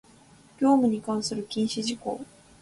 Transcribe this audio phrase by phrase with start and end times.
[0.57, 2.25] 業務に関する禁止事項